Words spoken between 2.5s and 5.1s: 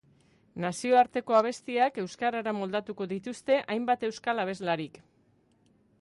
moldatuko dituzte hainbat euskal abeslarik.